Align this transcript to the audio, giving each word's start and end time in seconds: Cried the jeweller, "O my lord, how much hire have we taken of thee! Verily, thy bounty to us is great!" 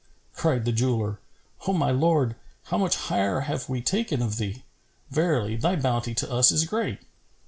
Cried 0.33 0.65
the 0.65 0.71
jeweller, 0.71 1.19
"O 1.67 1.73
my 1.73 1.91
lord, 1.91 2.35
how 2.63 2.79
much 2.79 2.95
hire 2.95 3.41
have 3.41 3.69
we 3.69 3.83
taken 3.83 4.19
of 4.23 4.37
thee! 4.37 4.63
Verily, 5.11 5.55
thy 5.55 5.75
bounty 5.75 6.15
to 6.15 6.31
us 6.31 6.51
is 6.51 6.65
great!" 6.65 7.01